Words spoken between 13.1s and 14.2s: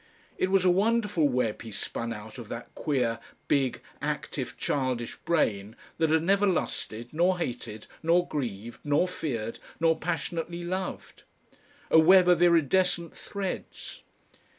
threads.